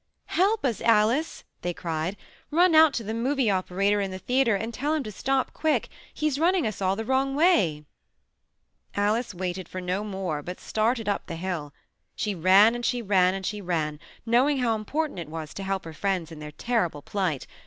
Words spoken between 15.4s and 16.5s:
to help her friends in their